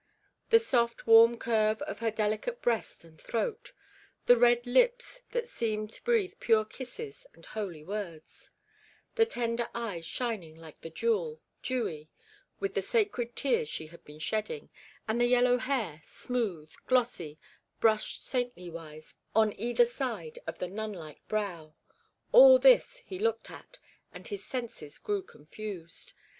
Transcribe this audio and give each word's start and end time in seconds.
The 0.49 0.57
soft 0.57 1.05
warm 1.05 1.37
curve 1.37 1.83
of 1.83 1.99
the 1.99 2.09
delicate 2.09 2.59
breast 2.59 3.03
and 3.03 3.21
throat, 3.21 3.71
the 4.25 4.35
red 4.35 4.65
lips 4.65 5.21
that 5.29 5.47
seemed 5.47 5.91
to 5.91 6.03
breathe 6.03 6.33
pure 6.39 6.65
kisses 6.65 7.27
and 7.35 7.45
holy 7.45 7.83
words, 7.83 8.49
the 9.13 9.27
tender 9.27 9.69
eyes 9.75 10.03
shining 10.03 10.55
like 10.55 10.81
the 10.81 10.89
jewel, 10.89 11.39
dewy 11.61 12.09
with 12.59 12.73
the 12.73 12.81
sacred 12.81 13.35
tears 13.35 13.69
she 13.69 13.85
had 13.85 14.03
been 14.03 14.17
shedding, 14.17 14.71
and 15.07 15.21
the 15.21 15.25
yellow 15.27 15.59
hair, 15.59 16.01
smooth, 16.03 16.71
glossy, 16.87 17.37
brushed 17.79 18.25
saintly 18.25 18.71
wise 18.71 19.13
on 19.35 19.53
either 19.55 19.85
side 19.85 20.39
of 20.47 20.57
the 20.57 20.67
nunlike 20.67 21.21
brow 21.27 21.75
all 22.31 22.57
this 22.57 23.03
he 23.05 23.19
looked 23.19 23.51
at, 23.51 23.77
and 24.11 24.29
his 24.29 24.43
senses 24.43 24.97
grew 24.97 25.21
confused. 25.21 26.13